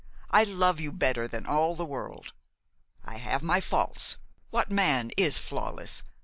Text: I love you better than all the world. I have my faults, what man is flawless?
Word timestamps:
I 0.31 0.43
love 0.45 0.79
you 0.79 0.91
better 0.91 1.27
than 1.27 1.45
all 1.45 1.75
the 1.75 1.85
world. 1.85 2.33
I 3.05 3.17
have 3.17 3.43
my 3.43 3.61
faults, 3.61 4.17
what 4.49 4.71
man 4.71 5.11
is 5.15 5.37
flawless? 5.37 6.01